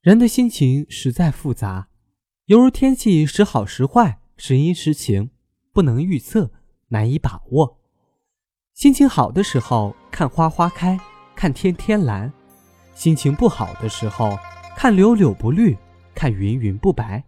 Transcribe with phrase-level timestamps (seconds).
[0.00, 1.88] 人的心情实在复杂，
[2.46, 5.30] 犹如天气时好时坏，时阴时晴，
[5.72, 6.52] 不能预测，
[6.90, 7.80] 难以把握。
[8.74, 10.96] 心情好的时候，看花花开，
[11.34, 12.30] 看天天蓝；
[12.94, 14.38] 心情不好的时候，
[14.76, 15.76] 看柳柳不绿，
[16.14, 17.24] 看云云不白。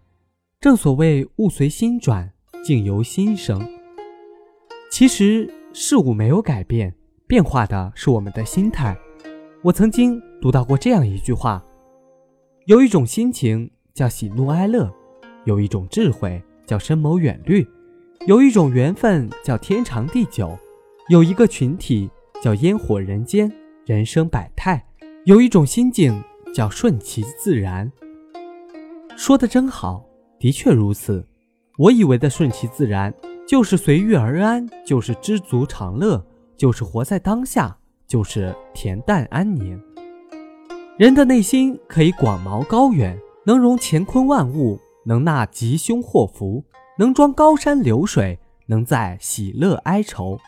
[0.61, 2.32] 正所谓物随心转，
[2.64, 3.61] 境由心生。
[4.93, 6.95] 其实事物没有改变，
[7.27, 8.96] 变化的是我们的心态。
[9.64, 11.61] 我曾经读到过这样一句话。
[12.71, 14.89] 有一种心情叫喜怒哀乐，
[15.45, 17.67] 有一种智慧叫深谋远虑，
[18.29, 20.57] 有一种缘分叫天长地久，
[21.09, 22.09] 有一个群体
[22.41, 23.53] 叫烟火人间，
[23.87, 24.87] 人生百态，
[25.25, 26.23] 有一种心境
[26.55, 27.91] 叫顺其自然。
[29.17, 30.07] 说的真好，
[30.39, 31.27] 的确如此。
[31.77, 33.12] 我以为的顺其自然，
[33.48, 36.25] 就是随遇而安，就是知足常乐，
[36.57, 37.77] 就是活在当下，
[38.07, 39.77] 就是恬淡安宁。
[41.00, 46.62] 人的内心可以广袤高远，能容乾坤万物，能纳吉凶祸福，
[46.98, 50.39] 能装高山流水，能载喜乐哀愁。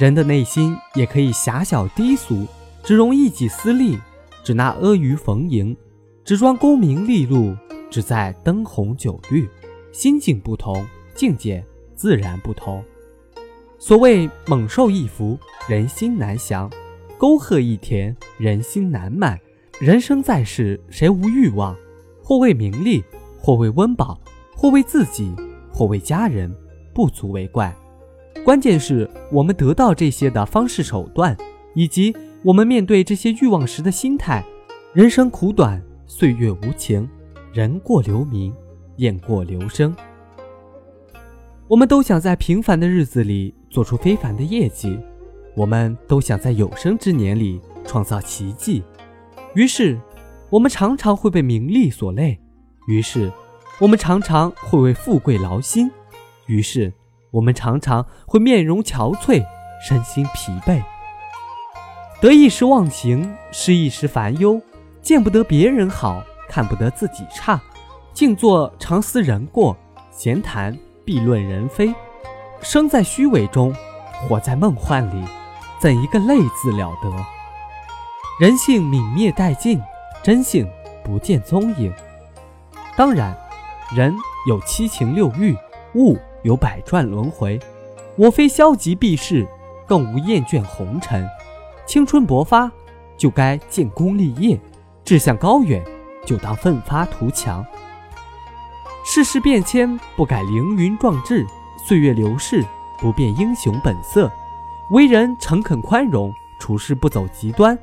[0.00, 2.44] 人的内心也可以狭小低俗，
[2.82, 3.96] 只容一己私利，
[4.42, 5.76] 只纳阿谀逢迎，
[6.24, 7.54] 只装功名利禄，
[7.88, 9.48] 只在灯红酒绿。
[9.92, 12.82] 心境不同，境界自然不同。
[13.78, 16.68] 所谓猛兽一伏，人心难降；
[17.16, 19.38] 沟壑一填，人心难满。
[19.82, 21.76] 人生在世，谁无欲望？
[22.22, 23.02] 或为名利，
[23.36, 24.16] 或为温饱，
[24.54, 25.34] 或为自己，
[25.72, 26.54] 或为家人，
[26.94, 27.76] 不足为怪。
[28.44, 31.36] 关键是我们得到这些的方式手段，
[31.74, 34.44] 以及我们面对这些欲望时的心态。
[34.92, 37.08] 人生苦短，岁月无情，
[37.52, 38.54] 人过留名，
[38.98, 39.92] 雁过留声。
[41.66, 44.96] 我们都想在平凡的日子里做出非凡的业绩，
[45.56, 48.84] 我们都想在有生之年里创造奇迹。
[49.54, 50.00] 于是，
[50.48, 52.38] 我们常常会被名利所累；
[52.86, 53.30] 于是，
[53.80, 55.88] 我们常常会为富贵劳心；
[56.46, 56.92] 于是，
[57.30, 59.44] 我们常常会面容憔悴，
[59.86, 60.82] 身心疲惫。
[62.20, 64.58] 得一时忘形，失一时烦忧，
[65.02, 67.60] 见不得别人好，看不得自己差，
[68.14, 69.76] 静坐常思人过，
[70.10, 70.74] 闲谈
[71.04, 71.94] 必论人非。
[72.62, 73.74] 生在虚伪中，
[74.14, 75.22] 活在梦幻里，
[75.78, 77.41] 怎一个累字了得！
[78.40, 79.80] 人性泯灭殆尽，
[80.22, 80.66] 真性
[81.04, 81.92] 不见踪影。
[82.96, 83.36] 当然，
[83.94, 84.14] 人
[84.48, 85.54] 有七情六欲，
[85.94, 87.60] 物有百转轮回。
[88.16, 89.46] 我非消极避世，
[89.86, 91.28] 更无厌倦红尘。
[91.86, 92.72] 青春勃发，
[93.18, 94.58] 就该建功立业；
[95.04, 95.84] 志向高远，
[96.24, 97.64] 就当奋发图强。
[99.04, 101.44] 世事变迁，不改凌云壮志；
[101.86, 102.64] 岁月流逝，
[102.98, 104.32] 不变英雄本色。
[104.90, 107.78] 为人诚恳宽容，处事不走极端。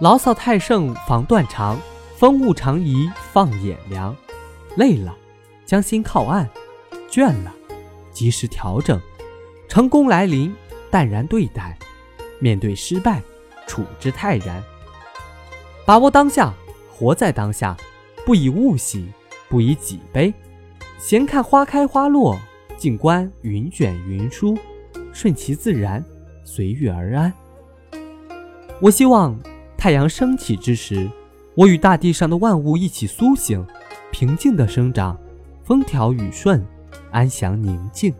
[0.00, 1.78] 牢骚太盛防断肠，
[2.16, 4.16] 风物长宜放眼量。
[4.76, 5.14] 累了，
[5.66, 6.46] 将心靠岸；
[7.10, 7.52] 倦了，
[8.10, 8.98] 及时调整。
[9.68, 10.54] 成功来临，
[10.90, 11.76] 淡然对待；
[12.38, 13.20] 面对失败，
[13.66, 14.62] 处之泰然。
[15.84, 16.54] 把握当下，
[16.90, 17.76] 活在当下，
[18.24, 19.06] 不以物喜，
[19.50, 20.32] 不以己悲。
[20.98, 22.38] 闲看花开花落，
[22.78, 24.56] 静观云卷云舒，
[25.12, 26.02] 顺其自然，
[26.42, 27.30] 随遇而安。
[28.80, 29.38] 我希望。
[29.80, 31.10] 太阳升起之时，
[31.54, 33.66] 我与大地上的万物一起苏醒，
[34.12, 35.18] 平静的生长，
[35.64, 36.62] 风调雨顺，
[37.10, 38.12] 安详宁静。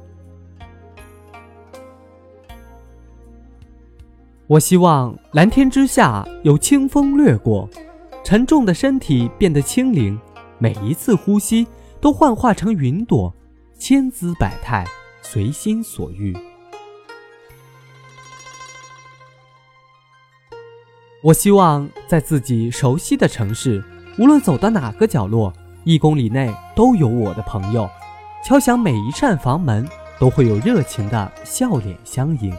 [4.46, 7.68] 我希望蓝天之下有清风掠过，
[8.24, 10.18] 沉重的身体变得轻灵，
[10.56, 11.66] 每一次呼吸
[12.00, 13.30] 都幻化成云朵，
[13.78, 14.86] 千姿百态，
[15.20, 16.34] 随心所欲。
[21.22, 23.84] 我希望在自己熟悉的城市，
[24.18, 25.52] 无论走到哪个角落，
[25.84, 27.86] 一公里内都有我的朋友，
[28.42, 29.86] 敲响每一扇房门，
[30.18, 32.56] 都会有热情的笑脸相迎。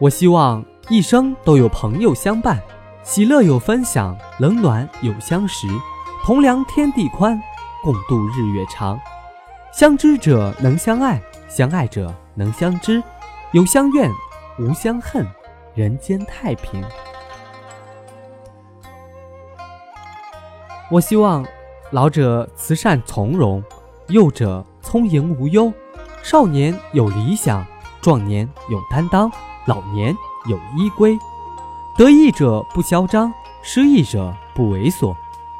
[0.00, 2.60] 我希望一生都有朋友相伴，
[3.04, 5.68] 喜乐有分享，冷暖有相识，
[6.24, 7.40] 同量天地宽，
[7.84, 8.98] 共度日月长。
[9.72, 13.00] 相知者能相爱，相爱者能相知。
[13.54, 14.10] 有相怨，
[14.58, 15.24] 无相恨，
[15.76, 16.82] 人间太平。
[20.90, 21.46] 我希望
[21.92, 23.62] 老者慈善从容，
[24.08, 25.72] 幼者聪颖无忧，
[26.20, 27.64] 少年有理想，
[28.02, 29.30] 壮年有担当，
[29.66, 30.12] 老年
[30.50, 31.16] 有依归。
[31.96, 35.14] 得意者不嚣张，失意者不猥琐，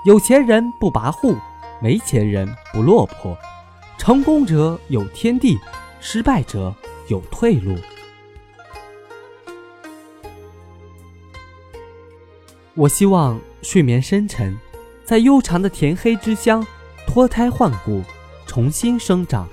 [0.05, 1.39] 有钱人不跋扈，
[1.81, 3.39] 没钱人不落魄。
[3.97, 5.57] 成功者有天地，
[6.01, 6.75] 失败者。
[7.09, 7.77] 有退路。
[12.75, 14.59] 我希望睡眠深沉，
[15.05, 16.67] 在悠长的甜黑之乡
[17.07, 18.03] 脱胎换骨，
[18.47, 19.49] 重新生长。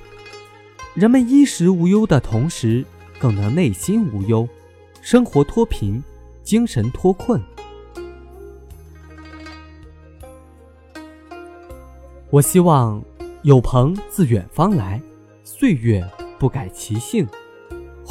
[0.94, 2.83] 人们衣食无忧的同时，
[3.19, 4.47] 更能内心无忧，
[5.01, 6.04] 生活脱贫，
[6.44, 7.39] 精神脱困。
[12.31, 13.04] 我希望
[13.44, 15.00] 有朋自远方来，
[15.44, 16.04] 岁月
[16.39, 17.27] 不改其性，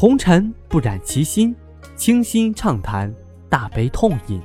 [0.00, 1.54] 红尘不染其心，
[1.94, 3.14] 清心畅谈，
[3.50, 4.40] 大悲痛饮。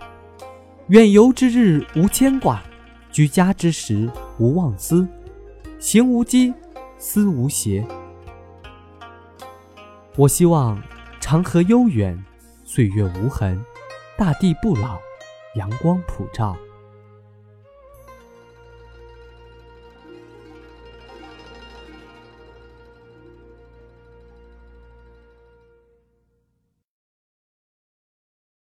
[0.90, 2.62] 远游之日无牵挂，
[3.10, 5.08] 居家之时无妄思，
[5.80, 6.54] 行无羁，
[6.98, 7.88] 思无邪。
[10.18, 10.78] 我希望
[11.22, 12.22] 长河悠远，
[12.66, 13.58] 岁月无痕，
[14.18, 14.98] 大地不老，
[15.56, 16.54] 阳光普照。